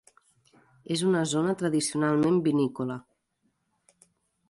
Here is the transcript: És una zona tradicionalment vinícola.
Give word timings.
És 0.95 1.03
una 1.09 1.21
zona 1.35 1.55
tradicionalment 1.61 2.43
vinícola. 2.51 2.99